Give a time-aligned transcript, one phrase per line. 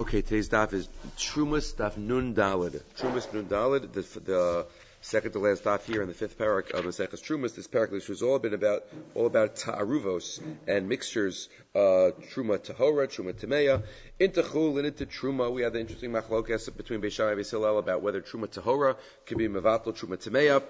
[0.00, 2.80] Okay, today's daf is Trumas daf Nun Dalid.
[2.96, 4.66] Trumas Nun Dalid, the, the
[5.02, 7.54] second to last daf here in the fifth parak of Maseches Trumas.
[7.54, 8.84] This parak which was all been about
[9.14, 13.82] all about ta'aruvos and mixtures, uh, truma tahora, truma tameya,
[14.18, 15.52] into chul and into truma.
[15.52, 18.96] We had the interesting machlokas between Beishai and Beis Hillel about whether truma tahora
[19.26, 20.62] can be mevatel truma tameya.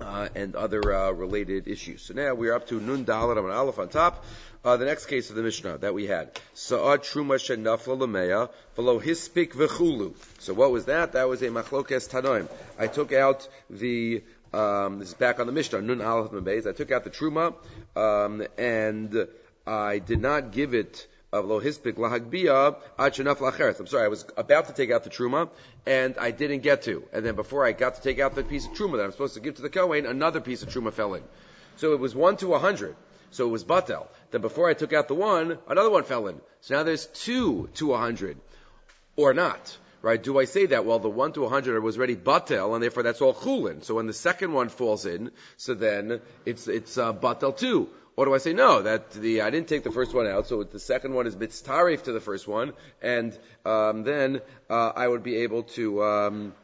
[0.00, 2.02] Uh, and other uh, related issues.
[2.02, 4.24] So now we're up to Nun Dalet on Aleph on top.
[4.64, 6.32] Uh, the next case of the Mishnah that we had.
[6.54, 10.14] Sa'ad Truma Shenafla Lameya, Velo Hispik Vechulu.
[10.40, 11.12] So what was that?
[11.12, 12.48] That was a Machlokes Tanoim.
[12.76, 16.66] I took out the, um, this is back on the Mishnah, Nun Aleph Beis.
[16.66, 17.54] I took out the Truma,
[17.94, 19.28] um, and
[19.64, 21.06] I did not give it
[23.80, 25.48] I'm sorry, I was about to take out the truma
[25.86, 27.04] and I didn't get to.
[27.12, 29.34] And then before I got to take out the piece of truma that I'm supposed
[29.34, 31.22] to give to the kohen, another piece of truma fell in.
[31.76, 32.96] So it was one to a hundred.
[33.30, 34.06] So it was batel.
[34.30, 36.40] Then before I took out the one, another one fell in.
[36.60, 38.36] So now there's two to a hundred,
[39.16, 39.76] or not.
[40.02, 40.22] Right?
[40.22, 40.84] Do I say that?
[40.84, 43.82] Well, the one to a hundred was already batel, and therefore that's all chulin.
[43.82, 47.88] So when the second one falls in, so then it's it's uh, batel too.
[48.16, 48.82] Or do I say no?
[48.82, 52.04] That the I didn't take the first one out, so the second one is mitztarif
[52.04, 56.02] to the first one, and um, then uh, I would be able to.
[56.02, 56.54] Um,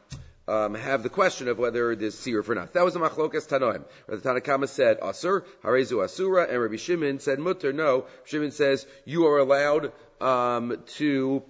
[0.47, 2.73] um, have the question of whether it is siruf or not.
[2.73, 3.83] That was the machlokas tanoim.
[4.07, 7.71] The Tanakama said asur, harezu asura, and Rabbi Shimon said mutter.
[7.71, 11.43] No, Shimon says you are allowed um, to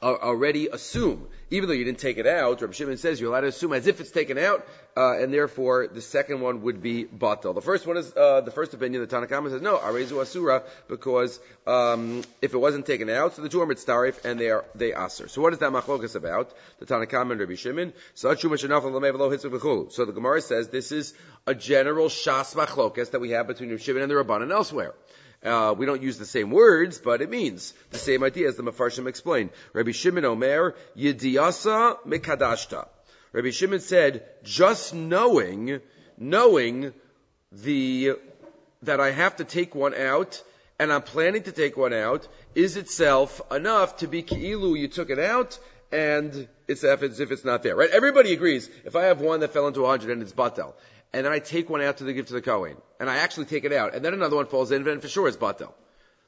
[0.00, 2.60] uh, already assume, even though you didn't take it out.
[2.62, 4.66] Rabbi Shimon says you're allowed to assume as if it's taken out,
[4.98, 7.54] uh, and therefore the second one would be batal.
[7.54, 9.00] The first one is uh, the first opinion.
[9.06, 13.48] The Tanakama says no, arezu asura, because um, if it wasn't taken out, so the
[13.48, 15.28] two are mitzdarif and they are they aser.
[15.28, 16.52] So what is that machlokas about?
[16.80, 17.92] The Tanakama and Rabbi Shimon.
[18.14, 21.14] So the Gemara says this is
[21.46, 24.94] a general shas machlokas that we have between Rabbi Shimon and the Rabban and elsewhere.
[25.44, 28.64] Uh, we don't use the same words, but it means the same idea as the
[28.64, 29.50] Mefarshim explained.
[29.72, 32.88] Rabbi Shimon Omer, Yidiyasa Mikadashta.
[33.32, 35.80] Rabbi Shimon said, just knowing,
[36.16, 36.92] knowing
[37.52, 38.12] the,
[38.82, 40.42] that I have to take one out,
[40.78, 45.10] and I'm planning to take one out, is itself enough to be ki'ilu, you took
[45.10, 45.58] it out,
[45.92, 47.90] and it's as if it's not there, right?
[47.90, 50.74] Everybody agrees, if I have one that fell into a hundred and it's batel,
[51.12, 53.46] and then I take one out to the give to the Kohen, and I actually
[53.46, 55.72] take it out, and then another one falls in, and for sure it's batel.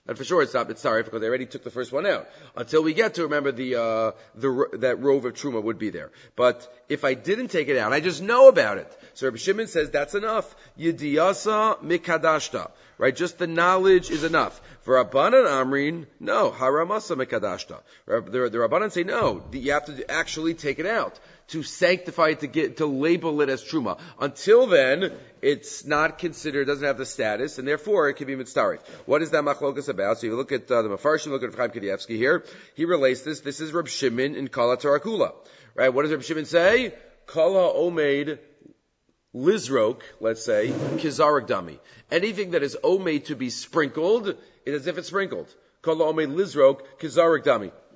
[0.07, 2.29] And for sure it's not it's sorry because they already took the first one out.
[2.57, 6.11] Until we get to remember the uh, the that rove of truma would be there.
[6.37, 8.91] But if I didn't take it out, I just know about it.
[9.15, 10.55] So Rabbi Shimon says that's enough.
[10.79, 12.71] Yidiyasa mikadashta.
[12.97, 13.15] Right?
[13.15, 14.61] Just the knowledge is enough.
[14.83, 17.81] For Rabbanan Amrin, no, haramasa mikadashta.
[18.07, 21.19] The, the Rabbanan say no, you have to actually take it out
[21.51, 23.99] to sanctify it, to get, to label it as truma.
[24.21, 25.13] Until then,
[25.43, 28.81] it's not considered, doesn't have the status, and therefore it can be mitzdarif.
[29.07, 30.19] What is that machlokas about?
[30.19, 32.45] So you look at uh, the Mefarshim, look at Chaim Kanievsky here.
[32.75, 33.41] He relates this.
[33.41, 35.33] This is Reb Shimon in Kala Tarakula.
[35.75, 35.89] Right?
[35.89, 36.95] What does Reb Shimon say?
[37.27, 38.39] Kala Omeid
[39.35, 41.79] Lizrok, let's say, Kizarak Dami.
[42.11, 44.37] Anything that is Omeid to be sprinkled,
[44.67, 45.53] is as if it's sprinkled.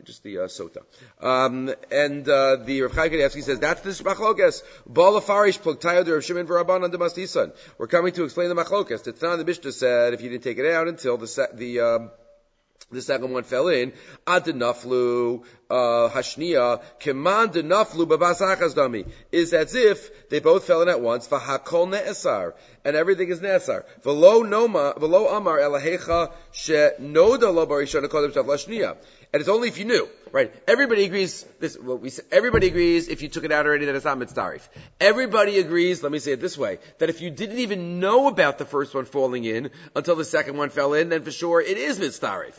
[0.04, 0.82] Just the uh, sota.
[1.20, 4.62] Um, and uh, the Rav Chaim Kanievsky says that's the machlokas.
[4.86, 7.52] Bala farish plugtayo de Rav Shimon v'Rabban under Mastisan.
[7.78, 9.02] We're coming to explain the machlokas.
[9.04, 12.10] The Tanah the Mishnah said if you didn't take it out until the the um,
[12.90, 13.92] the second one fell in.
[14.26, 20.88] Ad naflu uh, hashnia keman naflu babasachas dami is as if they both fell in
[20.88, 21.28] at once.
[21.28, 22.54] V'hakol ne'esar
[22.84, 23.84] and everything is ne'esar.
[24.02, 28.96] V'lo noma v'lo amar elahecha she noda lo barishon kodem shav lashnia.
[29.34, 30.54] And it's only if you knew, right?
[30.68, 31.44] Everybody agrees.
[31.58, 34.60] This, well, we, everybody agrees if you took it out already that it's not mitzdarif.
[35.00, 36.04] Everybody agrees.
[36.04, 38.94] Let me say it this way: that if you didn't even know about the first
[38.94, 42.56] one falling in until the second one fell in, then for sure it is mitzdarif.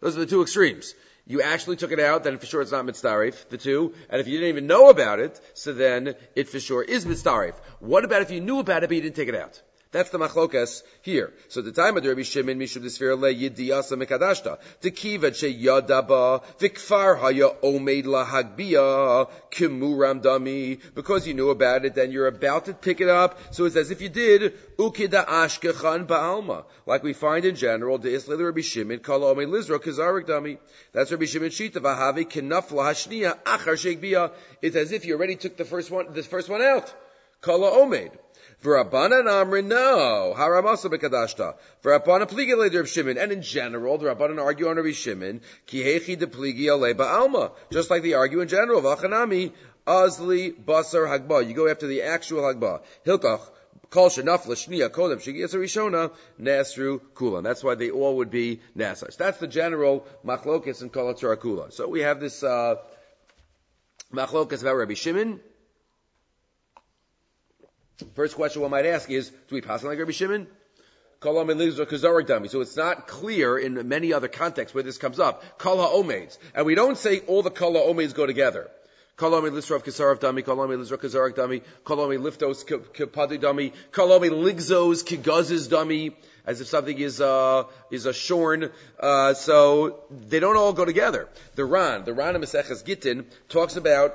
[0.00, 0.94] Those are the two extremes.
[1.26, 3.94] You actually took it out, then for sure it's not mitzdarif, the two.
[4.10, 7.54] And if you didn't even know about it, so then it for sure is mitzdarif.
[7.80, 9.62] What about if you knew about it but you didn't take it out?
[9.90, 11.32] That's the machlokas here.
[11.48, 14.58] So the time of the Rabbi Shimon mishum desfir le yidiyasa mekadashta.
[14.82, 20.78] The kiva she yadaba vikfar haya omeid lahagbiya kimuram dami.
[20.94, 23.38] Because you knew about it, then you're about to pick it up.
[23.54, 26.66] So it's as if you did ukida ashkechan ba'alma.
[26.84, 30.58] Like we find in general, the isla Rabbi Shimon kala omeid lizro kizarik dami.
[30.92, 34.32] That's Rabbi Shimon shita vahavi kinafla hashniya achar shekbiya.
[34.60, 36.92] It's as if you already took the first one, this first one out.
[37.40, 38.12] Kala omeid.
[38.62, 40.34] V'Rabbanan Amrin, no.
[40.36, 41.54] Haramasa bekadashta.
[41.82, 43.18] V'Rabbanan pligi le Rav Shimon.
[43.18, 47.52] And in general, the Rabbanan argue on Rabbi Shimon, ki hechi de pligi ba'alma.
[47.70, 48.82] Just like they argue in general.
[48.82, 49.52] V'achanami,
[49.86, 51.46] azli basar hagba.
[51.46, 52.80] You go after the actual hagba.
[53.06, 53.40] Hilkach,
[53.90, 57.42] Kol shigiyas rishona nasru kulan.
[57.42, 59.16] That's why they all would be nasars.
[59.16, 61.72] That's the general machlokes and kol kula.
[61.72, 62.76] So we have this uh,
[64.12, 65.40] machlokes about Rabbi Shimon.
[68.14, 70.46] First question one might ask is, do we pass on like Rabbi Shimon?
[71.20, 75.58] So it's not clear in many other contexts where this comes up.
[75.58, 76.38] Kala omeids.
[76.54, 78.70] And we don't say all the kala omeids go together.
[79.18, 85.66] Kalomi lisrav kisarav dami, kalomi lisrav kisarak dami, kalomi liftos kipadi dami, kalomi ligzos kigazes
[85.66, 86.14] dami,
[86.46, 88.70] as if something is uh, is a shorn.
[89.00, 91.28] Uh, so they don't all go together.
[91.56, 92.42] The Ran, the Ran of
[92.84, 94.14] Gittin talks about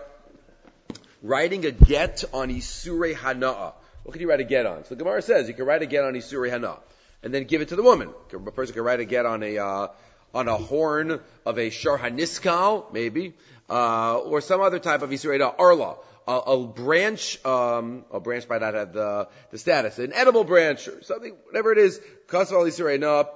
[1.23, 3.73] writing a get on Isurei Hana'a.
[4.03, 4.83] What can you write a get on?
[4.83, 6.77] So the Gemara says you can write a get on Isurei Hana'a
[7.23, 8.09] and then give it to the woman.
[8.31, 9.87] A person can write a get on a uh,
[10.33, 13.33] on a horn of a sharhaniskal, maybe,
[13.69, 15.97] uh, or some other type of Yisrael arla,
[16.27, 20.87] a, a branch, um, a branch might not have the, the status, an edible branch
[20.87, 23.29] or something, whatever it is, Kasval Yisrael,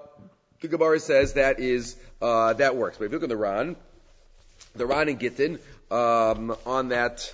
[0.62, 2.98] the Gemara says that is, uh, that works.
[2.98, 3.76] But if you look at the Ran,
[4.76, 5.60] the Ran and Gittin,
[5.92, 7.32] um, on that,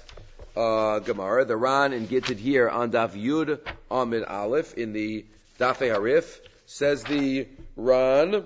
[0.55, 3.59] uh, Gemara, the Ran and Gittin here on Daf Yud
[3.89, 5.25] Amid Aleph in the
[5.59, 8.45] Dafei Harif, says the Ran,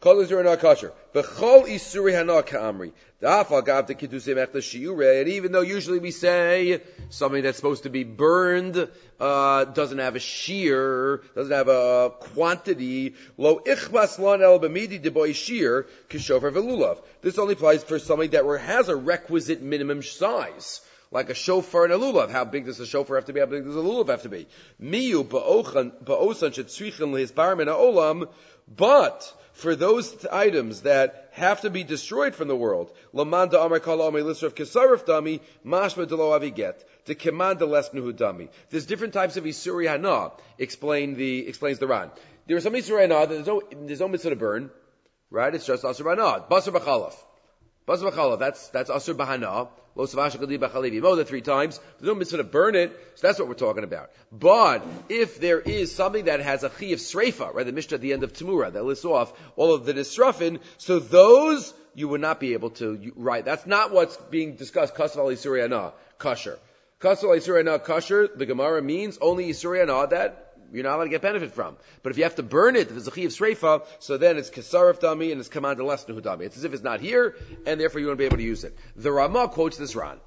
[0.00, 0.92] Kol Isuri Hana Kasher.
[1.14, 2.92] B'chol Isuri Hana Ka'amri.
[3.22, 5.20] Da'afal the Kitusei Mechta Shiure.
[5.20, 8.88] And even though usually we say something that's supposed to be burned,
[9.20, 15.36] uh, doesn't have a shear, doesn't have a quantity, lo ichbas lan el b'midi deboy
[15.36, 16.98] shear, kishofer velulav.
[17.20, 20.80] This only applies for something that has a requisite minimum size
[21.12, 22.30] like a shofar and a lulav.
[22.30, 23.40] How big does a shofar have to be?
[23.40, 24.48] How big does a lulav have to be?
[24.82, 25.92] Miyu ba'osan
[27.66, 28.28] olam,
[28.74, 34.08] but for those items that have to be destroyed from the world, lamanda amar kala
[34.08, 38.48] ame lisraf kesarif dami, mashma delo aviget, the nuhu dami.
[38.70, 42.10] There's different types of isuri hana, explain the, explains the Ran.
[42.46, 44.70] There are some isuri hana that there's no, there's no mitzvah to burn,
[45.30, 45.54] right?
[45.54, 46.46] It's just asur hana.
[46.50, 47.14] Basar b'chalaf.
[47.86, 49.68] Basar b'chalaf, that's, that's asur b'hana.
[49.94, 51.78] Lo More than three times.
[51.98, 54.10] There's no mitzvah to burn it, so that's what we're talking about.
[54.30, 58.00] But if there is something that has a chi of sreifa, right, the Mishnah at
[58.00, 62.22] the end of Tamura that lists off all of the nisrafin, so those you would
[62.22, 63.44] not be able to write.
[63.44, 64.94] That's not what's being discussed.
[64.94, 66.58] Kasval Isuriyana, kosher.
[67.00, 71.52] Kasval Isuriyana, kosher, the Gemara means only Isuriyana that you're not allowed to get benefit
[71.52, 71.76] from.
[72.02, 73.22] But if you have to burn it, if it's a chi
[73.66, 76.42] of so then it's kesarif dami and it's commanded less dami.
[76.42, 77.36] It's as if it's not here,
[77.66, 78.76] and therefore you won't be able to use it.
[78.96, 80.18] The Rama quotes this Ran.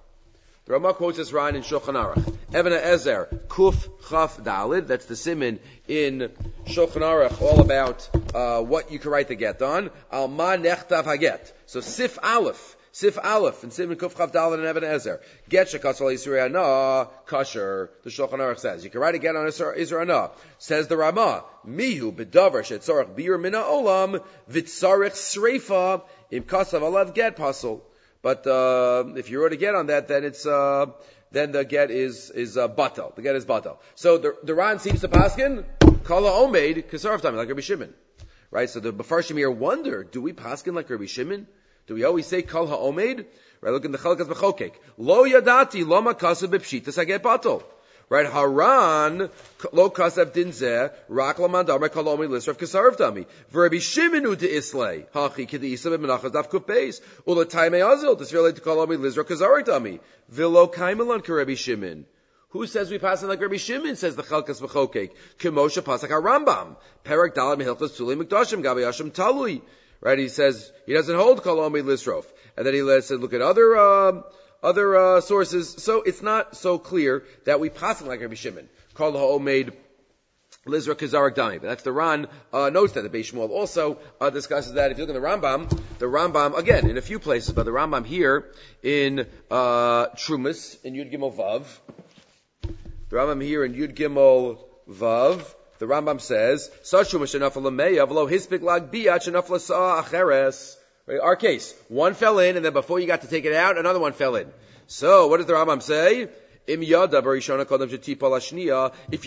[0.65, 2.37] The Rama quotes this Ran in Shulchan Aruch.
[2.53, 6.31] Ezer, Kuf Chaf Dalid, that's the simin in
[6.65, 9.91] Shulchan Aruch, all about uh, what you can write the get on.
[10.11, 11.51] Al Ma Nechtav Haget.
[11.65, 15.19] So Sif Aleph Sif Aleph and Simon Kuf Chav Dalet and Eben Ezer.
[15.49, 17.89] Get Shekatzal Yisrael Ana Kasher.
[18.03, 20.31] The Shulchan Aruch says you can write again on Yisrael Ana.
[20.59, 27.35] Says the Rama Mihu Bedavar Shetzorach Bir Mina Olam Vitzarich Sreifa Im Kasav Alav Get
[27.35, 27.81] Pasul.
[28.21, 30.85] But uh, if you were to get on that, then it's uh,
[31.33, 32.67] then the get is is uh.
[32.67, 33.75] The get is batal.
[33.95, 35.65] So the the Ran seems to paskin
[36.05, 37.93] kala omeid kasarv time like Rabbi Shimon,
[38.51, 38.69] right?
[38.69, 41.45] So the Bafarshim here wonder: Do we paskin like Rabbi Shimon?
[41.87, 43.25] Do we always say kol ha'omed?
[43.61, 44.73] Right, look in the chalkas b'chokek.
[44.97, 47.63] Lo yadati lo makasa b'pshitas haget batal.
[48.07, 49.29] Right, Haran,
[49.71, 53.25] lo kasav dinzeh, rak lamandamar kalomi lisrav kasarv dami.
[53.51, 57.01] V'rabi shimenu de islay, hachi kedi isa b'menachas daf kupes.
[57.25, 59.99] Ula taime azil, this relate to kalomi lisrav kasarv dami.
[60.31, 62.05] V'lo kaimelan k'rabi shimin.
[62.49, 63.97] Who says we pass it like Rabbi Shimon?
[63.97, 65.11] Says the Chalkas V'chokek.
[65.39, 66.77] Kemosha Pasak HaRambam.
[67.03, 69.61] Perak Dalam Hilchas Tzuli Mikdashim Gabi Hashem Talui.
[70.01, 70.19] Right?
[70.19, 72.25] He says he doesn't hold Kalomi Lisrof.
[72.57, 74.21] And then he says, look at other, uh,
[74.63, 75.69] other, uh, sources.
[75.69, 78.69] So it's not so clear that we pass it like Rabbi Shimon.
[78.93, 79.73] Kol made
[80.65, 81.61] Lizra Kazarak Dami.
[81.61, 83.01] But that's the Ran, uh, notes that.
[83.01, 84.91] The Beis Shmuel also, uh, discusses that.
[84.91, 87.71] If you look at the Rambam, the Rambam, again, in a few places, but the
[87.71, 91.65] Rambam here in, uh, Trumas, in Yud Gimel Vav,
[93.09, 94.59] the Rambam here in Yud Gimel
[94.89, 96.71] Vav, the Rambam says,
[101.21, 103.99] Our case, one fell in, and then before you got to take it out, another
[103.99, 104.47] one fell in.
[104.87, 106.29] So, what does the Rambam say?
[106.67, 106.87] If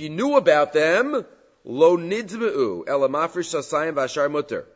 [0.00, 1.24] you knew about them,
[1.64, 4.66] lo nidmeu elamafrish sasayim v'ashar mutter.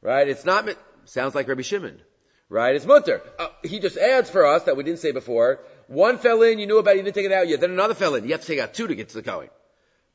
[0.00, 0.28] Right?
[0.28, 0.68] It's not,
[1.06, 2.00] sounds like Rabbi Shimon.
[2.48, 2.74] Right?
[2.74, 3.20] It's mutter.
[3.38, 5.60] Uh, he just adds for us that we didn't say before.
[5.88, 7.60] One fell in, you knew about it, you didn't take it out yet.
[7.60, 8.24] Then another fell in.
[8.24, 9.50] You have to take out two to get to the Kohen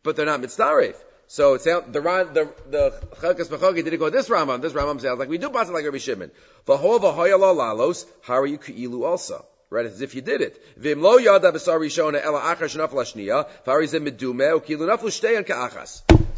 [0.06, 0.96] but they're not mitzdarif.
[1.28, 4.62] So it's the the the Chelkas B'chogi didn't go this Rambam.
[4.62, 6.32] This Rambam sounds like we do pass it like Rabbi Shimon.
[6.68, 9.44] V'ho v'hoya lalos harayu ku'ilu also.
[9.76, 9.86] Right?
[9.86, 10.56] As if you did it.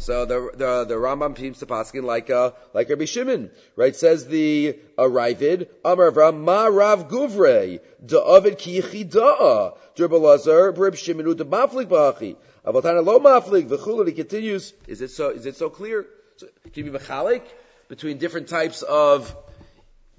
[0.00, 3.94] So the the the Rambam seems to paskin like uh like Rabbi Shimon, right?
[3.94, 11.44] Says the Arivid Amar Avram Ma Rav Guvre Da'avid Ki Yichida'a Derbalazar Reb Shimon De
[11.44, 14.06] Maflik Ba'achi Lo Maflik V'chulu.
[14.06, 14.72] He continues.
[14.86, 15.30] Is it so?
[15.30, 16.06] Is it so clear?
[16.40, 17.42] Can you be mechalik
[17.88, 19.34] between different types of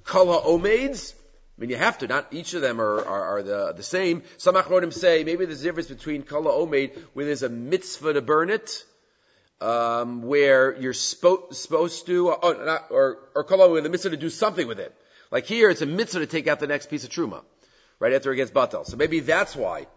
[0.03, 1.13] kala omaids?
[1.59, 2.07] I mean, you have to.
[2.07, 4.23] Not each of them are, are, are the, the same.
[4.37, 8.21] Some achronim say maybe there's a difference between kala omaid where there's a mitzvah to
[8.21, 8.85] burn it,
[9.59, 14.17] um, where you're spo- supposed to, or, not, or, or kala with a mitzvah to
[14.17, 14.95] do something with it.
[15.31, 17.43] Like here, it's a mitzvah to take out the next piece of truma,
[17.99, 18.85] right after it gets batal.
[18.85, 19.87] So maybe that's why.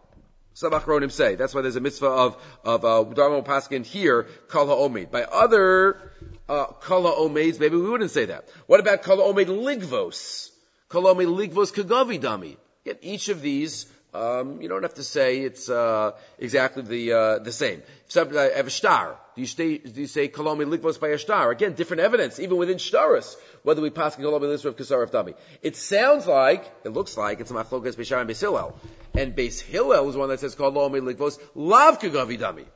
[0.55, 4.75] Some achronim say that's why there's a mitzvah of of uh, Dharma Paskin here, kala
[4.75, 5.13] omaid.
[5.13, 6.11] By other
[6.49, 8.49] uh, kala omaids, maybe we wouldn't say that.
[8.67, 10.52] What about kala omaid ligvos?
[10.93, 12.57] Kala omaid ligvos kagavi dami.
[12.85, 17.39] Yet each of these um, you don't have to say it's uh, exactly the uh,
[17.39, 17.83] the same.
[18.07, 19.17] Except I have a star.
[19.35, 21.51] Do you, stay, do you say kolomi likvos by a star?
[21.51, 25.35] Again, different evidence, even within shtaris, whether we pass kolomi lisra of kasar of dami.
[25.63, 28.75] It sounds like, it looks like, it's a machlokas b'shar and b'silel.
[29.15, 32.67] And Beis Hillel is one that says kolomi likvos lav kagavi dami.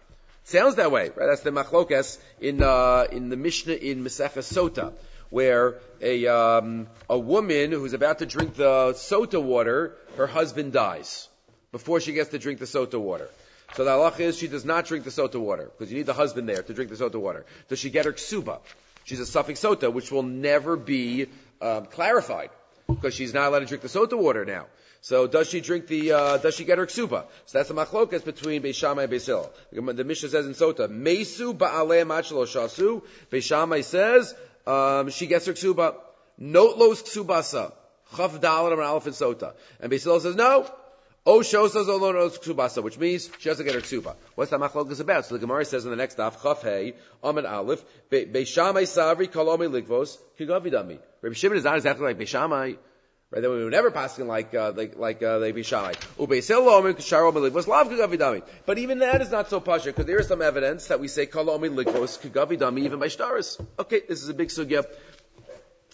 [0.45, 1.27] Sounds that way, right?
[1.27, 4.95] That's the machlokas in uh, in the Mishnah in Masecha Sota
[5.30, 11.28] where a um, a woman who's about to drink the sota water, her husband dies
[11.73, 13.28] before she gets to drink the sota water.
[13.75, 16.14] So the halach is she does not drink the sota water because you need the
[16.14, 17.45] husband there to drink the sota water.
[17.68, 18.61] Does she get her ksuba?
[19.04, 21.26] She's a suffix sota, which will never be
[21.61, 22.50] um, clarified
[22.88, 24.66] because she's not allowed to drink the sota water now.
[25.00, 27.26] So does she drink the, uh, does she get her ksuba?
[27.45, 29.49] So that's the machlokas between Beishamai and Beisil.
[29.71, 33.04] The Mishnah says in Sota, Mesu ba'aleh machlo shasu.
[33.30, 34.35] Beishamai says,
[34.67, 35.97] um, she gets her ksuba.
[36.41, 37.73] Notlos ksubasa.
[38.13, 39.55] Chav dalar and aleph and sota.
[39.81, 40.71] And Beisil says, no.
[41.25, 44.15] O shosas olonos ksubasa, which means she to get her ksuba.
[44.37, 45.27] What's that machlokas about?
[45.27, 49.69] So the Gemara says in the next daf, Chav hey, Amid aleph, Beishamai savri kolome
[49.69, 50.99] ligvos, kigavidami.
[51.23, 52.79] Rabbi Shimon is not exactly like Beishamai.
[53.37, 53.43] Right?
[53.43, 55.93] Then we would never pass like uh, like like uh, Levi Shammai.
[56.16, 56.33] But
[58.78, 61.69] even that is not so pasha because there is some evidence that we say kalomi
[61.69, 63.62] likvos kagavidami even by shtaris.
[63.78, 64.87] Okay, this is a big sugya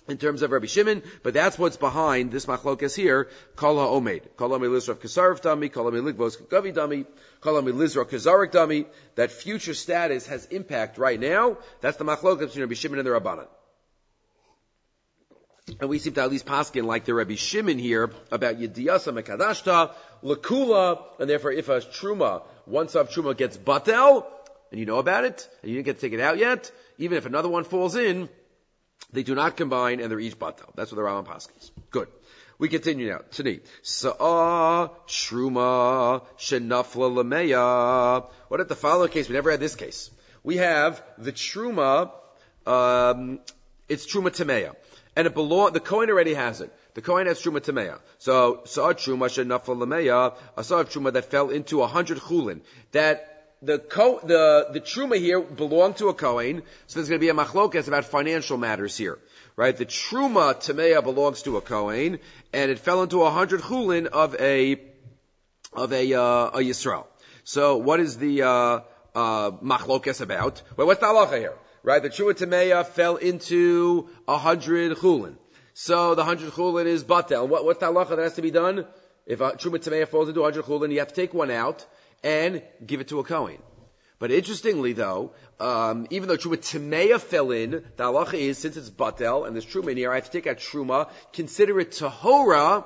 [0.06, 4.20] in terms of Rabbi Shimon, but that's what's behind this machlokas here, kol ha'omed.
[4.36, 7.06] Kol ha'omed lizra kasarif dami, kol ha'omed ligvos kagavi dami,
[7.40, 8.86] kol ha'omed lizra kazarik dami.
[9.16, 11.58] That future status has impact right now.
[11.80, 13.48] That's the machlokas between Rabbi Shimon and the Rabbanan.
[15.80, 19.92] And we seem to at least paskin like the Rabbi Shimon here about Yediyasa Mekadashta,
[20.24, 24.26] Lakula, and therefore if a Truma, once of Truma gets Batel,
[24.70, 27.16] and you know about it, and you didn't get to take it out yet, even
[27.16, 28.28] if another one falls in,
[29.12, 30.74] they do not combine and they're each Batel.
[30.74, 31.70] That's what the Rambam paskins.
[31.90, 32.08] Good.
[32.58, 33.20] We continue now.
[33.30, 33.60] Tani.
[33.82, 38.28] Sa'a, Truma, Shenafla Lameya.
[38.48, 39.28] What if the following case?
[39.28, 40.10] We never had this case.
[40.42, 42.10] We have the Truma,
[42.66, 43.38] um,
[43.88, 44.74] it's Truma Tameya
[45.16, 45.72] and it belong.
[45.72, 46.72] The Kohen already has it.
[46.94, 47.98] The Kohen has truma tameya.
[48.18, 52.60] So saw truma shenafal lameya, a saw truma that fell into a hundred chulin.
[52.92, 53.28] That
[53.62, 57.28] the co- the the truma here belonged to a Kohen, so there's going to be
[57.28, 59.18] a machlokas about financial matters here,
[59.56, 59.76] right?
[59.76, 62.18] The truma tameya belongs to a Kohen,
[62.52, 64.80] and it fell into a hundred chulin of a
[65.72, 67.06] of a uh, a Yisrael.
[67.44, 68.80] So what is the uh,
[69.14, 70.62] uh, machlokas about?
[70.76, 71.54] Well, what's the halacha here?
[71.82, 72.02] Right?
[72.02, 75.36] The Truma Tameya fell into a hundred chulin.
[75.74, 77.48] So the hundred chulin is batel.
[77.48, 78.86] What, what's the halacha that has to be done?
[79.26, 81.84] If a Truma Tameya falls into a hundred chulin, you have to take one out
[82.22, 83.58] and give it to a Kohen.
[84.18, 88.90] But interestingly though, um, even though Truma Tameya fell in, the halacha is, since it's
[88.90, 92.84] batel and there's Truma in here, I have to take out Truma, consider it Tahora,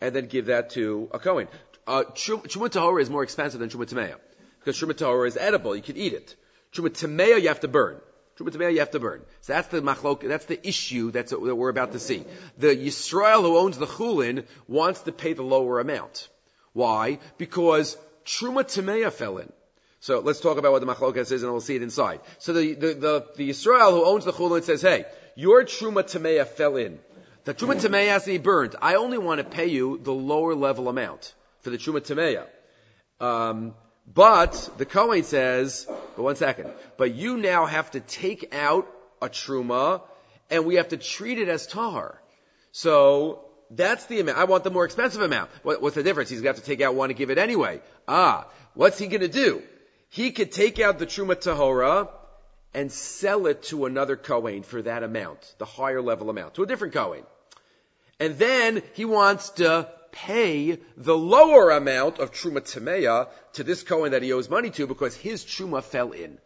[0.00, 1.48] and then give that to a Kohen.
[1.86, 4.16] Uh, Truma Tahora is more expensive than Truma Tameya.
[4.58, 6.34] Because Truma Tahora is edible, you can eat it.
[6.72, 8.00] Truma Tameya you have to burn.
[8.38, 9.22] Truma you have to burn.
[9.40, 12.24] So that's the machlok, that's the issue that's, that we're about to see.
[12.58, 16.28] The Yisrael who owns the chulin wants to pay the lower amount.
[16.74, 17.18] Why?
[17.38, 19.50] Because Truma Tameya fell in.
[20.00, 22.20] So let's talk about what the machlokas is and we'll see it inside.
[22.38, 26.46] So the, the, the, the Yisrael who owns the chulin says, hey, your Truma Tameya
[26.46, 26.98] fell in.
[27.44, 28.76] The Truma Tameya has to be burned.
[28.82, 32.46] I only want to pay you the lower level amount for the Truma Tameya.
[33.18, 33.74] Um,
[34.12, 35.86] but the Kohen says,
[36.16, 38.86] but one second, but you now have to take out
[39.20, 40.02] a truma
[40.50, 42.20] and we have to treat it as tahar.
[42.72, 44.38] So that's the amount.
[44.38, 45.50] I want the more expensive amount.
[45.62, 46.30] What, what's the difference?
[46.30, 47.80] He's going to have to take out one and give it anyway.
[48.06, 49.62] Ah, what's he going to do?
[50.08, 52.08] He could take out the truma tahora
[52.72, 56.66] and sell it to another Kohen for that amount, the higher level amount, to a
[56.66, 57.24] different Kohen.
[58.20, 64.12] And then he wants to pay the lower amount of truma tameya to this Kohen
[64.12, 66.38] that he owes money to because his truma fell in.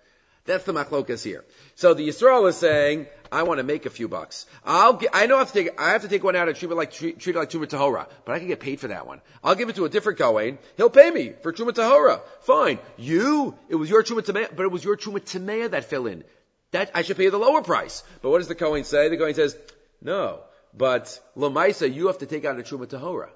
[0.45, 1.45] That's the machlokas here.
[1.77, 4.47] So the Yisrael is saying, I want to make a few bucks.
[4.65, 6.57] I'll get, I know I have to take, I have to take one out and
[6.57, 8.89] treat it like, treat, treat it like Truma Tahora, but I can get paid for
[8.89, 9.21] that one.
[9.45, 10.59] I'll give it to a different Kohen.
[10.77, 12.21] He'll pay me for Truma Tahora.
[12.41, 12.81] Fine.
[12.97, 16.25] You, it was your Truma Tamea, but it was your Truma Tamea that fell in.
[16.73, 18.03] That, I should pay the lower price.
[18.23, 19.09] But what does the Kohen say?
[19.09, 19.57] The Kohen says,
[20.03, 20.41] no,
[20.77, 23.29] but Lamaisa, you have to take out a Truma Tahora.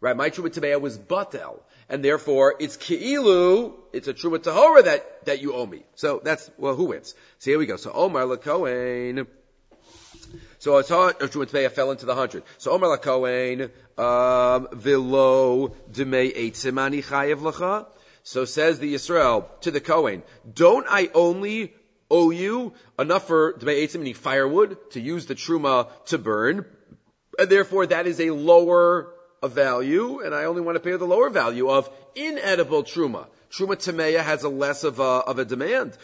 [0.00, 0.16] Right?
[0.16, 5.42] My Truma Tamea was Batel and therefore it's Ki'ilu, it's a Truma Tahora that, that
[5.42, 5.82] you owe me.
[5.96, 7.14] So that's, well, who wins?
[7.38, 7.76] So here we go.
[7.76, 9.26] So Omar LaKohen,
[10.58, 12.44] so hard, Truma Tmeya fell into the hundred.
[12.58, 13.64] So Omar LaKohen,
[13.98, 17.86] um, Vilo Dmei Eitzimani Chayev Lacha.
[18.22, 21.74] So says the Yisrael to the Kohen, don't I only
[22.10, 26.66] owe you enough for Dmei Eitzim, meaning firewood, to use the Truma to burn,
[27.38, 31.06] and therefore that is a lower a value, and I only want to pay the
[31.06, 33.26] lower value of inedible truma.
[33.50, 35.96] Truma tameya has a less of a, of a demand.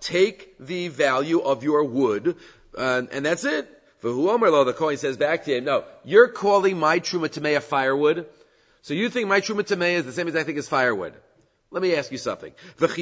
[0.00, 2.36] Take the value of your wood,
[2.76, 3.72] uh, and that's it.
[4.02, 8.26] The coin says back to him, no, you're calling my truma tameya firewood.
[8.82, 11.14] So you think my truma tameya is the same as I think is firewood.
[11.70, 12.52] Let me ask you something.
[12.78, 13.00] What if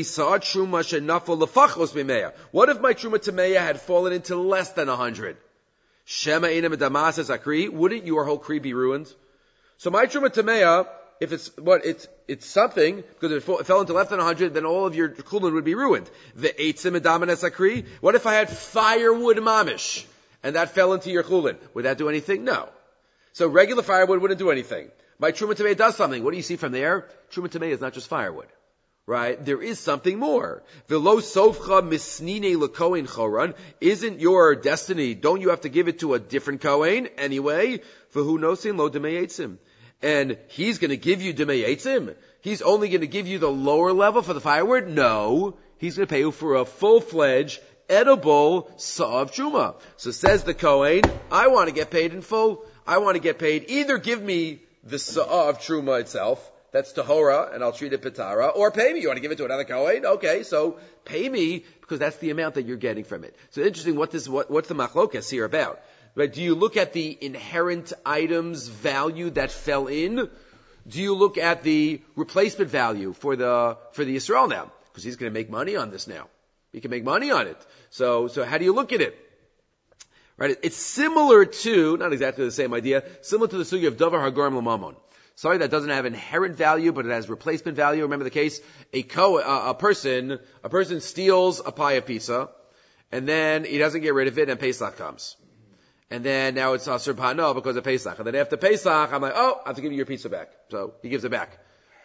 [2.80, 5.36] my truma tameya had fallen into less than a hundred?
[6.04, 9.12] Shema Inam Damasas Akri, wouldn't your whole Kri be ruined?
[9.78, 10.86] So my Truma Tamea,
[11.20, 14.66] if it's what it's it's something because if it fell into less than 100, then
[14.66, 16.10] all of your kulin would be ruined.
[16.34, 17.86] The eitzim edamanes akri.
[18.00, 20.04] What if I had firewood mamish
[20.42, 21.56] and that fell into your kulin?
[21.74, 22.44] Would that do anything?
[22.44, 22.68] No.
[23.32, 24.90] So regular firewood wouldn't do anything.
[25.18, 26.22] My truma does something.
[26.22, 27.08] What do you see from there?
[27.32, 28.48] Truma is not just firewood
[29.06, 29.42] right?
[29.44, 30.62] There is something more.
[30.88, 32.56] Velo sofcha misnine
[33.06, 33.54] choran.
[33.80, 37.80] Isn't your destiny, don't you have to give it to a different kohen anyway?
[38.10, 39.58] For who knows lo demeyetzim.
[40.02, 42.14] And he's gonna give you demeyetzim.
[42.40, 44.88] He's only gonna give you the lower level for the firewood?
[44.88, 45.56] No.
[45.78, 49.76] He's gonna pay you for a full-fledged edible saw of truma.
[49.96, 52.64] So says the Kohen, I want to get paid in full.
[52.86, 53.66] I want to get paid.
[53.68, 58.50] Either give me the saw of truma itself, that's Tahora, and I'll treat it Pitara,
[58.52, 59.00] or pay me.
[59.00, 60.04] You want to give it to another Kohen?
[60.04, 63.36] Okay, so pay me, because that's the amount that you're getting from it.
[63.50, 65.80] So interesting, what this, what, what's the machlokas here about?
[66.16, 66.32] Right?
[66.32, 70.28] Do you look at the inherent items value that fell in?
[70.88, 74.72] Do you look at the replacement value for the, for the Israel now?
[74.90, 76.26] Because he's going to make money on this now.
[76.72, 77.66] He can make money on it.
[77.90, 79.16] So, so how do you look at it?
[80.36, 80.56] Right?
[80.64, 84.60] It's similar to, not exactly the same idea, similar to the sugi of Davar Hagorim
[84.60, 84.96] Lamamon.
[85.36, 88.02] Sorry, that doesn't have inherent value, but it has replacement value.
[88.02, 88.60] Remember the case?
[88.92, 92.50] A co, a, a person, a person steals a pie of pizza,
[93.10, 95.36] and then he doesn't get rid of it, and Pesach comes.
[96.10, 98.18] And then now it's Asr Pano because of Pesach.
[98.18, 100.52] And then after Pesach, I'm like, oh, I have to give you your pizza back.
[100.70, 101.58] So he gives it back.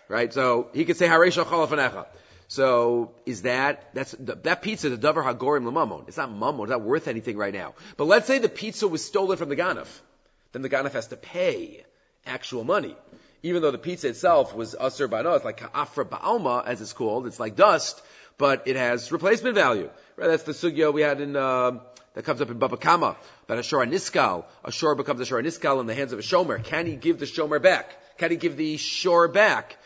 [0.07, 0.33] Right?
[0.33, 2.07] So he could say, Haresha Chalafanecha.
[2.47, 6.07] So is that that's that pizza the davar hagorim lemamon?
[6.07, 6.63] It's not mamon.
[6.63, 7.75] It's not worth anything right now.
[7.95, 9.87] But let's say the pizza was stolen from the ganef,
[10.51, 11.85] then the ganef has to pay
[12.25, 12.95] actual money
[13.43, 17.27] even though the pizza itself was usher bano, it's like afra ba'alma, as it's called,
[17.27, 18.01] it's like dust,
[18.37, 19.89] but it has replacement value.
[20.17, 20.27] Right?
[20.27, 21.79] That's the sugya we had in, uh,
[22.13, 24.45] that comes up in Baba Kama, about a shor niskal.
[24.65, 26.61] A shor becomes a shor niskal in the hands of a shomer.
[26.63, 28.17] Can he give the shomer back?
[28.17, 29.77] Can he give the shore back?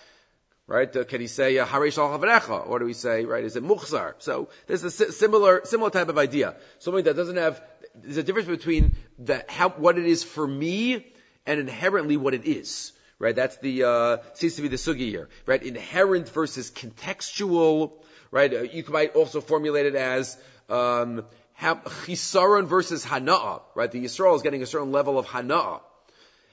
[0.66, 0.96] Right?
[0.96, 4.14] Uh, can he say uh, haresh al Or do we say, right, is it mukhzar?
[4.20, 6.56] So there's a similar, similar type of idea.
[6.80, 7.62] Something that doesn't have,
[7.96, 11.13] there's a difference between the, how, what it is for me
[11.46, 12.94] and inherently what it is.
[13.20, 13.36] Right?
[13.36, 15.30] That's the, uh, seems to be the sugi here.
[15.46, 15.62] Right?
[15.62, 17.94] Inherent versus contextual.
[18.32, 18.54] Right?
[18.54, 20.38] Uh, you might also formulate it as,
[20.70, 21.26] um,
[21.60, 23.62] chisaron versus hana'a.
[23.76, 23.92] Right?
[23.92, 25.82] The Yisrael is getting a certain level of hana'a.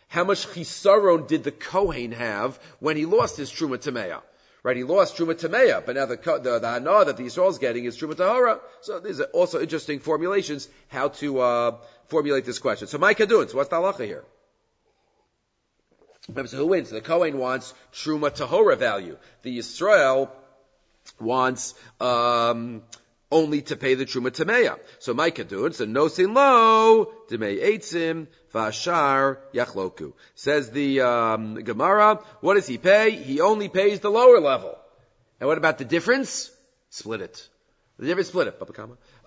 [0.08, 4.22] How much chisaron did the Kohen have when he lost his truma tameya?
[4.62, 7.86] Right, he lost Truma Tameya, but now the, the, the that the Yisrael is getting
[7.86, 8.60] is Truma Tahara.
[8.82, 11.76] So these are also interesting formulations how to, uh,
[12.08, 12.86] formulate this question.
[12.86, 14.24] So my Kadun, so what's the halacha here?
[16.34, 16.90] So who wins?
[16.90, 19.16] The Kohen wants Truma Tahora value.
[19.42, 20.30] The Yisrael
[21.18, 22.82] wants, um,
[23.30, 24.78] only to pay the Truma Tameya.
[24.98, 30.12] So my Kadun, so no sin lo, Demei Eitzim, Vashar Yachloku.
[30.34, 33.10] Says the, um, Gemara, what does he pay?
[33.12, 34.76] He only pays the lower level.
[35.38, 36.50] And what about the difference?
[36.90, 37.48] Split it.
[37.98, 38.58] The difference split it.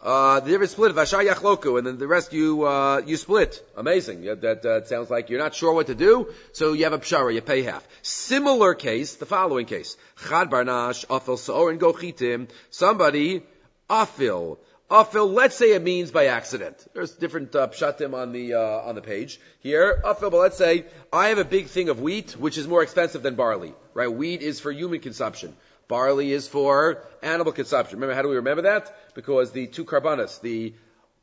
[0.04, 3.66] Uh, the difference split Vashar Yachloku, and then the rest you, uh, you split.
[3.78, 4.24] Amazing.
[4.24, 7.00] Yeah, that, uh, sounds like you're not sure what to do, so you have a
[7.00, 7.88] pshara, you pay half.
[8.02, 9.96] Similar case, the following case.
[10.28, 13.44] Chad Barnash, Afil Sa'or and Gochitim, somebody,
[13.90, 14.58] Afil,
[14.92, 16.86] Afil, let's say it means by accident.
[16.94, 20.02] There's different uh, pshatim on the uh, on the page here.
[20.04, 23.24] Afil, but let's say I have a big thing of wheat, which is more expensive
[23.24, 23.74] than barley.
[23.94, 24.12] Right?
[24.12, 25.56] Wheat is for human consumption.
[25.88, 27.98] Barley is for animal consumption.
[27.98, 28.96] Remember, how do we remember that?
[29.14, 30.74] Because the two carbonas, the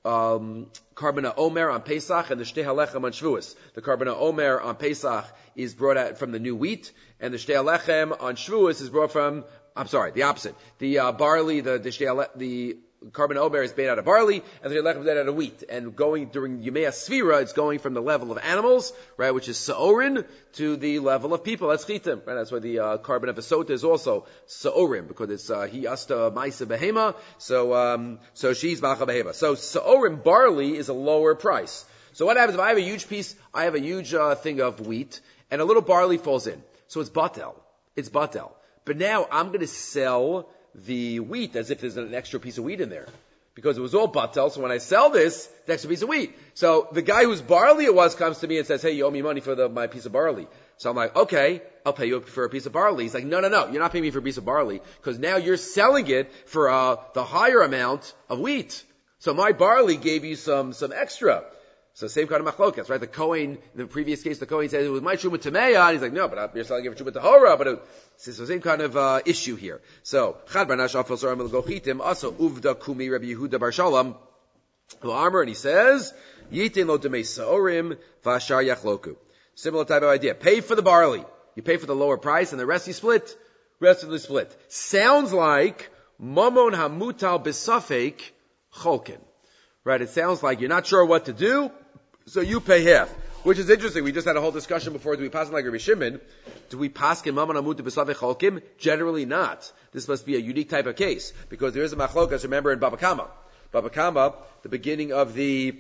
[0.05, 3.55] um, Karbana Omer on Pesach and the Shtei Halechem on Shavuos.
[3.75, 7.55] The Karbana Omer on Pesach is brought out from the new wheat, and the Shtei
[7.55, 9.45] Halechem on Shavuos is brought from,
[9.77, 10.55] I'm sorry, the opposite.
[10.79, 12.79] The uh, barley, the, the, Shtei, the
[13.13, 15.63] carbon omer is made out of barley, and the lechem is made out of wheat.
[15.69, 19.57] And going during Yemei Sfira, it's going from the level of animals, right, which is
[19.57, 21.69] Sa'orin, to the level of people.
[21.69, 22.35] That's chitim, right?
[22.35, 26.31] That's why the uh, carbon of Asota is also Sa'orim, because it's uh, he asta
[26.35, 29.35] Maisa Behema, so um, so she's Macha Behema.
[29.35, 31.85] So Sa'orim barley is a lower price.
[32.13, 34.61] So what happens if I have a huge piece, I have a huge uh, thing
[34.61, 36.63] of wheat, and a little barley falls in.
[36.89, 37.55] So it's batel.
[37.97, 38.53] It's batel.
[38.85, 42.65] But now I'm going to sell the wheat as if there's an extra piece of
[42.65, 43.07] wheat in there.
[43.55, 46.39] Because it was all batel, so when I sell this, the extra piece of wheat.
[46.55, 49.11] So the guy whose barley it was comes to me and says, hey, you owe
[49.11, 50.47] me money for the, my piece of barley.
[50.77, 53.05] So I'm like, okay, I'll pay you for a piece of barley.
[53.05, 55.19] He's like, no, no, no, you're not paying me for a piece of barley, because
[55.19, 58.83] now you're selling it for uh, the higher amount of wheat.
[59.19, 61.45] So my barley gave you some, some extra.
[62.01, 62.99] So same kind of machlokas, right?
[62.99, 65.93] The Kohen, in the previous case, the Kohen said it was my truma tameya, and
[65.93, 67.83] he's like, no, but you're selling it for truma tahora, but it,
[68.15, 69.83] it's the same kind of uh, issue here.
[70.03, 74.15] So chad barnash afel soram gochitim also uvda kumi Rabbi Yehuda bar Shalom
[75.03, 76.15] armor, and he says
[76.51, 79.17] yitin lo demei saorim vashar yachloku.
[79.55, 80.35] Similar type of idea.
[80.35, 81.23] Pay for the barley.
[81.55, 83.37] You pay for the lower price, and the rest you split.
[83.79, 84.57] Rest of the split.
[84.73, 88.23] Sounds like mamon hamutal besafek
[88.75, 89.21] cholkin.
[89.85, 90.01] Right?
[90.01, 91.71] It sounds like you're not sure what to do,
[92.31, 93.11] so you pay half.
[93.43, 94.05] Which is interesting.
[94.05, 95.17] We just had a whole discussion before.
[95.17, 96.21] Do we pass like Rabbi Shimon?
[96.69, 98.63] Do we pass Maman Amut?
[98.79, 99.73] Generally not.
[99.93, 102.43] This must be a unique type of case because there is a machlokas.
[102.43, 103.29] Remember in Baba Kama,
[103.73, 105.75] Baba Kama, the beginning of the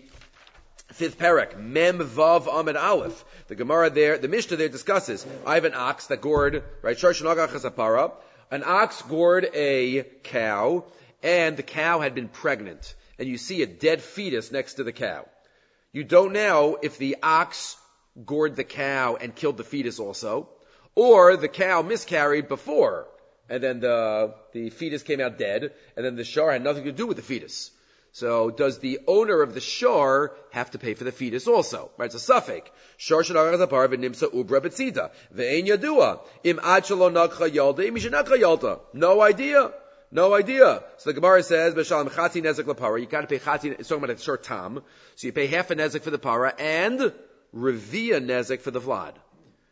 [0.88, 3.24] fifth parak, Mem Vav Amid Aleph.
[3.48, 5.26] The Gemara there, the Mishnah there discusses.
[5.46, 7.04] I have an ox that gored right.
[8.52, 10.84] An ox gored a cow,
[11.22, 14.92] and the cow had been pregnant and you see a dead fetus next to the
[14.92, 15.26] cow.
[15.92, 17.76] You don't know if the ox
[18.24, 20.48] gored the cow and killed the fetus also,
[20.94, 23.09] or the cow miscarried before,
[23.48, 26.92] and then the, the fetus came out dead, and then the shar had nothing to
[26.92, 27.72] do with the fetus.
[28.12, 31.90] So does the owner of the shar have to pay for the fetus also?
[31.96, 32.70] Right, it's a suffix.
[32.96, 35.11] Shar ubra betzida.
[35.35, 36.20] Yadua.
[36.44, 38.81] Im ad yalda.
[38.92, 39.72] No idea.
[40.12, 40.82] No idea.
[40.98, 43.78] So the Gemara says, "B'shalom chati nezek lapara." You got to pay chati.
[43.78, 44.82] It's talking about a short tam.
[45.14, 47.12] So you pay half a nezek for the para and
[47.54, 49.14] revia nezek for the vlad.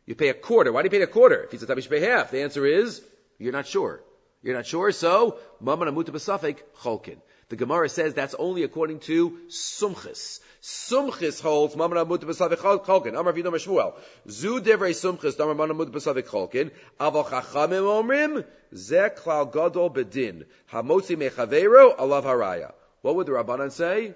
[0.07, 0.71] You pay a quarter.
[0.73, 1.43] Why do you pay a quarter?
[1.43, 2.31] If he's a tam, you should pay half.
[2.31, 3.03] The answer is
[3.39, 4.01] you're not sure.
[4.43, 4.93] You're not sure.
[4.93, 7.19] So maman amuta b'safek cholkin.
[7.49, 10.41] The Gemara says that's only according to Sumchis.
[10.61, 13.19] Sumchis holds Mamana Mut Cholkin.
[13.19, 13.95] Amar Vidom Shmuel.
[14.29, 15.91] Zu Sumchis Damar Mamana Mut.
[15.91, 20.45] Aval Chachamim Omrim Zeh Klal Gadol Bedin.
[20.71, 22.75] Hamotzi Mechavero Alav Haraya.
[23.01, 24.13] What would the Rabbanan say?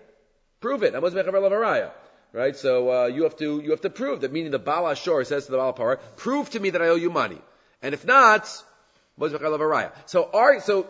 [0.60, 0.92] Prove it.
[0.92, 1.90] Hamotzi Mechavero Alav Haraya.
[2.34, 2.54] Right?
[2.54, 5.46] So, uh, you have to, you have to prove that, meaning the Baal Ashor says
[5.46, 7.40] to the Baal Parah, prove to me that I owe you money.
[7.80, 8.46] And if not.
[10.06, 10.86] So, our, so,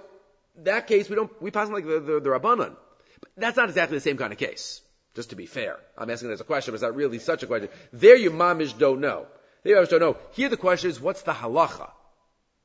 [0.56, 2.76] that case, we don't, we pass on like the, the, the Rabbanan.
[3.20, 4.80] But that's not exactly the same kind of case.
[5.14, 5.78] Just to be fair.
[5.96, 7.68] I'm asking as a question, but it's not really such a question.
[7.92, 9.26] There you mamish don't know.
[9.62, 10.16] There you don't know.
[10.32, 11.90] Here the question is, what's the halacha?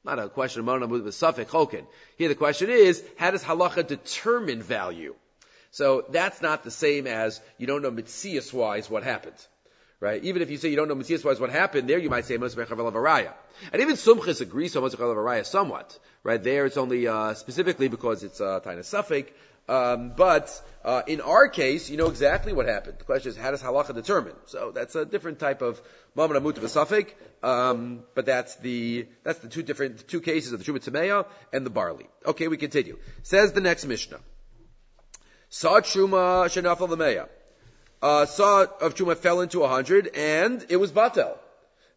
[0.04, 1.86] Not a question of with Safek Chokin.
[2.17, 5.15] Here the question is, how does halacha determine value?
[5.71, 9.36] So that's not the same as you don't know mitzias wise what happened.
[10.00, 10.24] Right?
[10.24, 12.38] Even if you say you don't know mitzias wise what happened, there you might say
[12.38, 13.34] Mosbech Araya.
[13.74, 15.98] And even Sumchis agrees on Mosbech Araya somewhat.
[16.24, 16.42] Right?
[16.42, 19.30] There it's only uh, specifically because it's uh, Taina Safek,
[19.70, 20.50] um, but
[20.86, 23.00] uh, in our case, you know exactly what happened.
[23.00, 24.34] The question is, how does halacha determine?
[24.46, 25.82] So that's a different type of
[26.16, 27.10] mamon amut v'safik.
[27.46, 31.66] Um, but that's the that's the two different two cases of the truma tameya and
[31.66, 32.08] the barley.
[32.26, 32.98] Okay, we continue.
[33.24, 34.20] Says the next mishnah.
[35.50, 37.28] Saw truma shenafal lemeya.
[38.02, 41.38] Uh, saw of truma fell into a hundred and it was batel.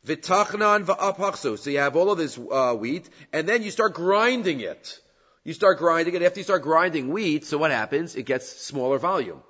[0.06, 1.58] Vitachnan va'apachsu.
[1.58, 4.98] So you have all of this uh, wheat and then you start grinding it.
[5.44, 6.22] You start grinding it.
[6.22, 8.16] After you start grinding wheat, so what happens?
[8.16, 9.42] It gets smaller volume.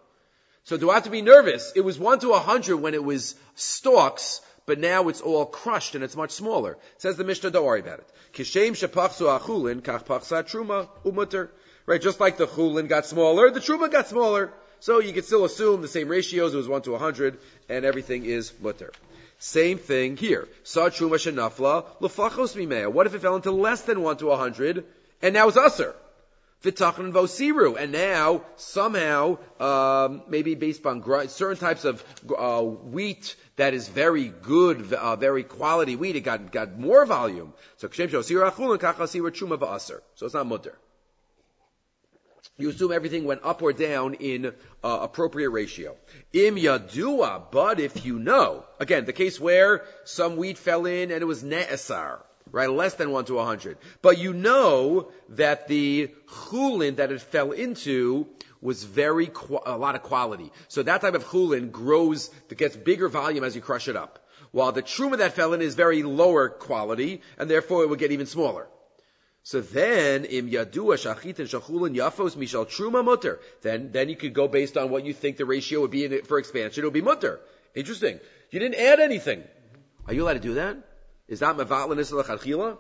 [0.65, 1.73] So do I have to be nervous?
[1.75, 5.95] It was one to a hundred when it was stalks, but now it's all crushed
[5.95, 6.79] and it's much smaller.
[6.99, 8.09] Says the Mishnah, don't worry about it.
[8.33, 11.49] Kishem shepachsu achulin kach truma umutter.
[11.87, 14.53] Right, just like the chulin got smaller, the truma got smaller.
[14.81, 16.55] So you can still assume the same ratios.
[16.55, 17.39] It was one to a hundred,
[17.69, 18.93] and everything is mutter.
[19.39, 20.49] Same thing here.
[20.65, 22.93] Sa truma shenafla lefachos mimea.
[22.93, 24.85] What if it fell into less than one to a hundred?
[25.23, 25.95] and now it's usher.
[26.63, 32.05] Vitachan vosiru, and now somehow, um, maybe based on gr- certain types of
[32.37, 37.55] uh, wheat that is very good, uh, very quality wheat, it got got more volume.
[37.79, 37.89] So.
[37.89, 38.19] So
[40.27, 40.77] it's not mutter.
[42.61, 44.53] You assume everything went up or down in uh,
[45.03, 45.97] appropriate ratio.
[46.33, 51.23] Im yadua, but if you know, again, the case where some wheat fell in and
[51.23, 52.21] it was ne'esar
[52.53, 52.71] right?
[52.71, 53.79] Less than 1 to 100.
[54.03, 58.27] But you know that the chulin that it fell into
[58.61, 59.31] was very,
[59.67, 60.53] a lot of quality.
[60.69, 64.19] So that type of chulin grows, gets bigger volume as you crush it up.
[64.53, 68.11] While the truma that fell in is very lower quality, and therefore it will get
[68.11, 68.67] even smaller.
[69.43, 73.41] So then, im yadua shachit and shachulin yafos mishal truma mutter.
[73.63, 76.39] Then, then you could go based on what you think the ratio would be for
[76.39, 76.85] expansion.
[76.85, 77.41] It would be mutter.
[77.75, 78.21] Interesting.
[78.51, 79.45] You didn't add anything.
[80.07, 80.77] Are you allowed to do that?
[81.29, 82.77] Is that mevatlanis l'chadchila?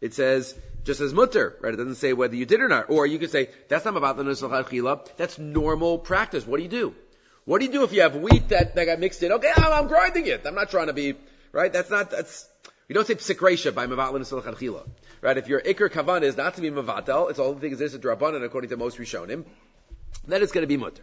[0.00, 1.72] It says just as mutter, right?
[1.72, 2.90] It doesn't say whether you did or not.
[2.90, 5.16] Or you could say that's not mevatlanis l'chadchila.
[5.16, 6.46] That's normal practice.
[6.46, 6.94] What do you do?
[7.44, 9.32] What do you do if you have wheat that, that got mixed in?
[9.32, 10.46] Okay, I'm, I'm grinding it.
[10.46, 11.14] I'm not trying to be
[11.52, 11.72] right.
[11.72, 12.48] That's not that's.
[12.92, 14.86] You don't say psikresha by mevatlanis l'chadchila,
[15.22, 15.38] right?
[15.38, 17.98] If your ikr kavan is not to be mevatel, it's all the things is a
[17.98, 19.46] drabanan according to most rishonim.
[20.26, 21.02] Then it's going to be mutter.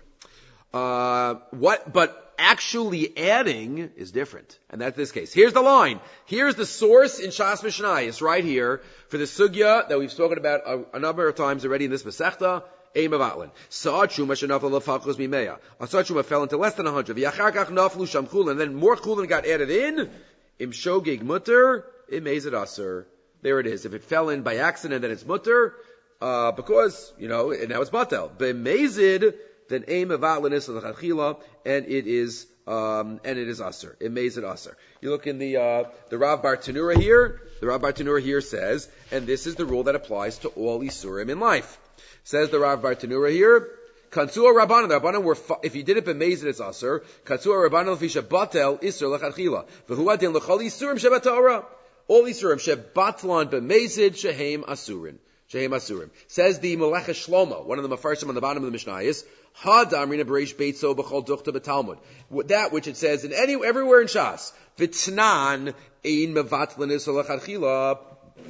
[0.72, 1.92] Uh, what?
[1.92, 4.60] But actually adding is different.
[4.70, 5.34] And that's this case.
[5.34, 6.00] Here's the line.
[6.26, 8.02] Here's the source in Shas Mishnah.
[8.02, 11.66] It's right here for the sugya that we've spoken about a, a number of times
[11.66, 12.62] already in this Masechta.
[12.94, 13.50] Aim of Atlin.
[13.70, 15.58] Sa'ad Shuma shenafal lefachos mimeya.
[15.82, 17.18] Asad Shuma fell into less than a hundred.
[17.18, 18.28] V'yachar kach naflu sham.
[18.48, 20.12] And then more chulin got added in.
[20.60, 21.86] Im shogig mutter.
[22.12, 23.08] Im aser.
[23.42, 23.86] There it is.
[23.86, 25.76] If it fell in by accident, then it's mutter.
[26.22, 28.30] Uh, because, you know, and now it's batel.
[28.38, 29.36] B'mezid,
[29.70, 33.96] then aim of atlanis of and it is um, and it is aser.
[34.00, 34.78] It it aser.
[35.02, 37.42] You look in the uh, the Rav Bartenura here.
[37.62, 41.30] The Rav Bartenura here says, and this is the rule that applies to all isurim
[41.30, 41.80] in life.
[42.24, 43.70] Says the Rav Bartenura here.
[44.12, 47.04] Kansua Rabbanan, the Rabbanan were, if you did it b'mezid, it's aser.
[47.26, 49.66] Kansua Rabbanan l'fisha batel isur l'chadchila.
[49.88, 51.66] V'hu adin l'chol isurim shebatara.
[52.08, 55.18] All isurim shebatlan b'mezid shehem asurin.
[55.48, 56.10] Shehem asurim.
[56.28, 59.26] Says the Melech Shlomo, one of the mafarshim on the bottom of the Mishnah is,
[59.62, 62.48] Hadamrina Bereish Beitzo B'chol Duchta B'Talmud.
[62.48, 64.54] That which it says in any, everywhere in Shas.
[64.78, 65.74] V'tnan
[66.06, 68.00] ein mevatlanis alachadchila.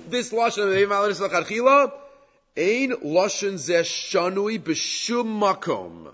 [0.07, 1.91] This lashon of ein mevatlanis alachadchila,
[2.57, 6.13] ein lashon zeh shanui b'shum makom.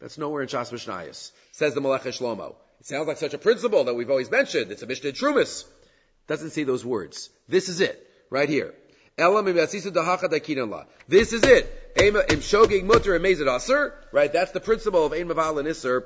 [0.00, 1.32] That's nowhere in Shas Mishnayis.
[1.52, 2.54] Says the Melech Shlomo.
[2.80, 4.70] It sounds like such a principle that we've always mentioned.
[4.70, 5.64] It's a Mishnah Trumas.
[6.28, 7.30] Doesn't say those words.
[7.48, 8.04] This is it.
[8.30, 8.74] Right here.
[9.16, 9.86] This is
[11.42, 11.92] it.
[11.96, 13.94] Im shogig mutter aser.
[14.12, 14.32] Right?
[14.32, 16.04] That's the principle of ein maval and iser.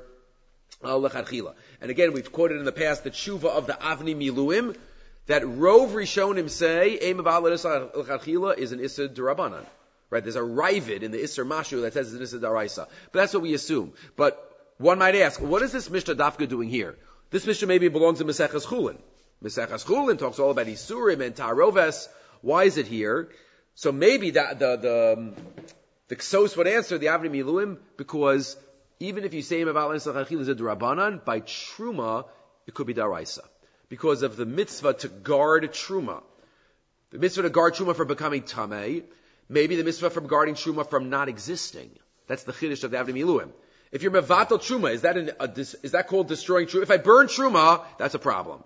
[0.81, 4.75] And again, we've quoted in the past the tshuva of the Avnei Miluim
[5.27, 9.65] that Rov Rishonim say maval and iser lechatchila is an iser derabanan.
[10.09, 10.21] Right?
[10.21, 12.87] There's a rivet in the iser mashu that says it's an iser daraisa.
[13.11, 13.93] But that's what we assume.
[14.15, 14.37] But
[14.77, 16.97] one might ask, what is this Mishnah Dafka doing here?
[17.29, 18.97] This Mishnah maybe belongs to Meseches Chulin.
[19.43, 22.07] Meseches Chulin talks all about Isurim and Taroves.
[22.41, 23.29] Why is it here?
[23.75, 25.35] So maybe that the the um,
[26.09, 28.55] the Ksos would answer the Avnei Miluim because
[28.99, 32.25] even if you say Lensachachil is a Durabanan, by Truma,
[32.67, 33.39] it could be Daraisa.
[33.89, 36.23] Because of the mitzvah to guard Truma.
[37.11, 39.03] The mitzvah to guard Truma from becoming tamei,
[39.49, 41.91] maybe the mitzvah from guarding Truma from not existing.
[42.27, 43.51] That's the Chiddush of the Avnei Miluim.
[43.91, 46.83] If you're Mevatel Truma, is that, an, a, is that called destroying Truma?
[46.83, 48.63] If I burn Truma, that's a problem.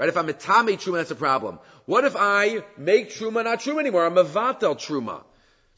[0.00, 0.08] Right?
[0.08, 1.58] If I'm a tame truma, that's a problem.
[1.84, 4.06] What if I make truma not truma anymore?
[4.06, 5.24] I'm a vatel truma.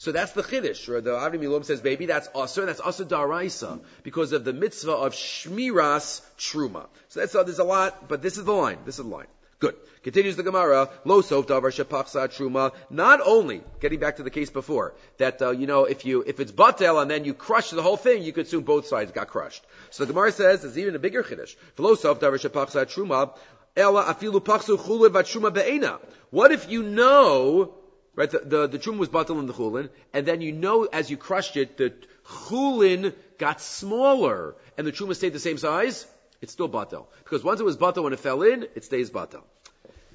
[0.03, 0.89] So that's the chiddush.
[0.89, 4.91] Or the Avnei Miluim says, baby, that's aser, that's aser daraisa, because of the mitzvah
[4.91, 6.87] of shmiras truma.
[7.07, 8.79] So that's, uh, there's a lot, but this is the line.
[8.85, 9.29] This is the line.
[9.61, 9.77] Good.
[10.03, 12.73] Continues the Gemara, lo sof davar shepachsa truma.
[12.91, 16.41] Not only, getting back to the case before, that, uh, you know, if you, if
[16.41, 19.29] it's batel and then you crush the whole thing, you could assume both sides got
[19.29, 19.65] crushed.
[19.91, 21.55] So the Gemara says, there's even a bigger chiddush.
[21.79, 23.39] Lo sof davar shepachsa truma,
[23.77, 26.01] Ella afilu paksu chulin vatshuma be'ena.
[26.31, 27.75] What if you know,
[28.15, 31.11] right, the, the, the truma was batal in the chulin, and then you know as
[31.11, 31.93] you crushed it, the
[32.25, 36.07] chulin got smaller, and the truma stayed the same size?
[36.41, 37.07] It's still batal.
[37.25, 39.43] Because once it was batal when it fell in, it stays batal.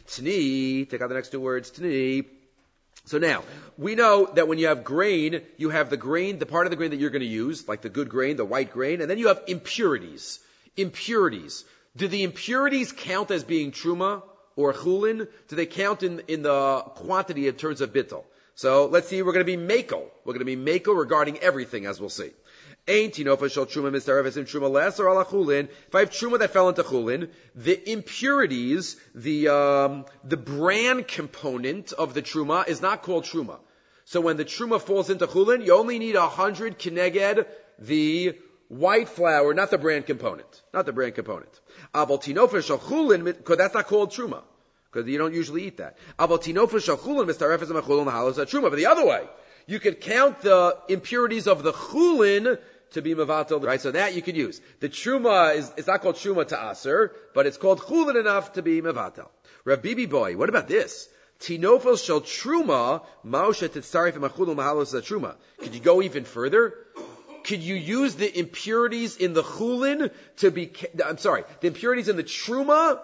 [0.08, 2.26] Tni, take out the next two words, tni.
[3.06, 3.44] So now,
[3.78, 6.76] we know that when you have grain, you have the grain, the part of the
[6.76, 9.18] grain that you're going to use, like the good grain, the white grain, and then
[9.18, 10.40] you have impurities.
[10.76, 11.64] Impurities.
[11.96, 14.24] Do the impurities count as being truma
[14.58, 15.30] or chulin?
[15.48, 18.26] Do they count in, in the quantity in terms of bittel?
[18.56, 20.04] So let's see, we're going to be makel.
[20.26, 22.32] We're going to be makel regarding everything, as we'll see.
[22.90, 25.68] Ain't you know if I shall truma truma less or ala chulin?
[25.88, 31.92] If I have truma that fell into chulin, the impurities, the um, the bran component
[31.94, 33.60] of the truma is not called truma.
[34.06, 37.46] So when the truma falls into chulin, you only need a hundred kineged
[37.78, 38.38] the
[38.70, 41.60] white flour, not the bran component, not the bran component.
[41.94, 44.44] Abal tinofer chulin, because that's not called truma,
[44.92, 45.98] because you don't usually eat that.
[46.20, 48.70] Abal tinofer chulin mistarefes machulin halos truma.
[48.70, 49.24] But the other way,
[49.66, 52.60] you could count the impurities of the chulin
[52.92, 53.82] to be mavatal, right?
[53.82, 54.62] So that you could use.
[54.80, 58.62] The truma is, it's not called truma to aser, but it's called chulin enough to
[58.62, 59.28] be mavatal.
[59.66, 61.10] Rabbi boy, what about this?
[61.40, 65.36] Tinofel shel truma, mausha titzarif machulun mahalos truma.
[65.60, 66.74] Could you go even further?
[67.48, 70.70] Could you use the impurities in the chulin to be,
[71.04, 73.00] I'm sorry, the impurities in the truma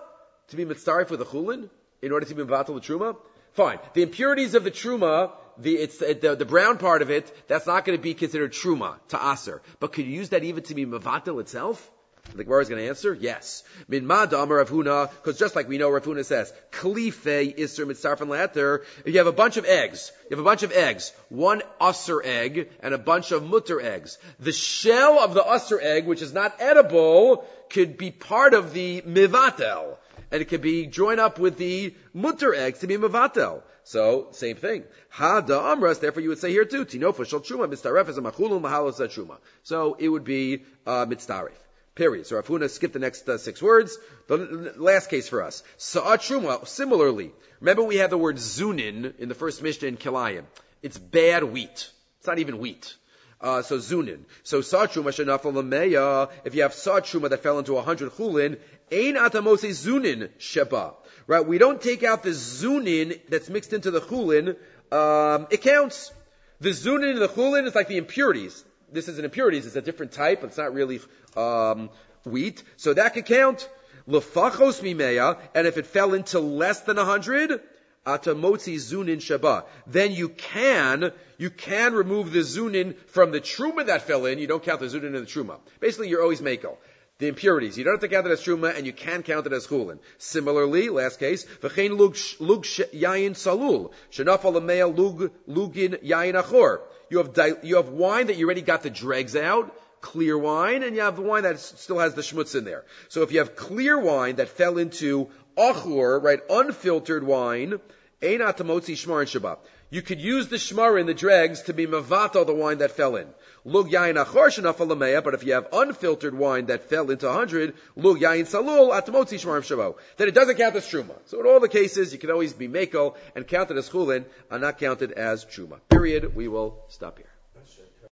[0.49, 1.69] to be mitzarif with the chulin
[2.01, 3.15] in order to be mavatal the truma?
[3.53, 3.79] Fine.
[3.93, 7.85] The impurities of the truma, the, it's, the, the brown part of it, that's not
[7.85, 9.61] going to be considered truma, to aser.
[9.79, 11.89] But could you use that even to be mavatal itself?
[12.35, 13.63] The Gemara is going to answer, yes.
[13.87, 18.27] Min ma Rav Huna, because just like we know Rav Huna says, Kalife iser mitzarfen
[18.27, 22.25] later, you have a bunch of eggs, you have a bunch of eggs, one usser
[22.25, 24.17] egg and a bunch of mutter eggs.
[24.39, 29.01] The shell of the usser egg, which is not edible, could be part of the
[29.01, 29.97] mivatel.
[30.31, 33.61] And it could be joined up with the mutter eggs to be mivatel.
[33.83, 34.85] So, same thing.
[35.09, 38.61] Ha da amras, therefore you would say here too, tinofa shal mitzaref as a machulun
[38.61, 39.37] mahalos.
[39.61, 41.51] So, it would be, uh, mitzaref.
[41.95, 42.25] Period.
[42.25, 43.97] So Rav Huna skipped the next uh, six words.
[44.27, 45.61] The last case for us.
[45.77, 46.23] Sa'at
[46.67, 47.31] similarly.
[47.59, 50.45] Remember we had the word zunin in the first Mishnah in Kilayim.
[50.81, 51.91] It's bad wheat.
[52.17, 52.95] It's not even wheat.
[53.39, 54.21] Uh, so zunin.
[54.41, 56.31] So sa'at Truma shenafal lameya.
[56.45, 58.57] If you have sa'at Truma that fell into a hundred chulin,
[58.91, 60.93] ein atamose zunin sheba.
[61.27, 61.45] Right?
[61.45, 64.55] We don't take out the zunin that's mixed into the chulin.
[64.91, 66.11] Um, it counts.
[66.59, 69.65] The zunin in the chulin is like the impurities this is an impurities.
[69.65, 70.43] It's a different type.
[70.43, 71.01] It's not really
[71.35, 71.89] um,
[72.25, 72.63] wheat.
[72.77, 73.67] So that could count.
[74.07, 77.61] Lefachos mimeya, and if it fell into less than a hundred,
[78.05, 79.63] atamotzi zunin shaba.
[79.87, 84.39] Then you can, you can remove the zunin from the truma that fell in.
[84.39, 85.59] You don't count the zunin in the truma.
[85.79, 86.77] Basically, you're always makel.
[87.19, 87.77] The impurities.
[87.77, 89.99] You don't have to count it as truma, and you can count it as chulin.
[90.17, 93.91] Similarly, last case, v'chein lug, lug yayin salul.
[94.11, 96.81] Shenafal lug, lugin yayin achor.
[97.13, 99.71] You have, di- you have wine that you already got the dregs out,
[100.01, 102.85] clear wine, and you have the wine that still has the schmutz in there.
[103.07, 107.79] So if you have clear wine that fell into achur, right, unfiltered wine,
[108.19, 109.59] einat tamotzi shmar and shabbat.
[109.91, 113.15] You could use the shmar in the dregs to be mavato the wine that fell
[113.15, 113.27] in.
[113.65, 118.19] Lug yain achor but if you have unfiltered wine that fell into a hundred, lug
[118.19, 119.95] yain salul atmotzi shmar shabo.
[120.17, 121.15] Then it doesn't count as truma.
[121.25, 124.61] So in all the cases, you can always be mako and counted as chulin, and
[124.61, 125.79] not counted as truma.
[125.89, 126.35] Period.
[126.35, 127.32] We will stop here.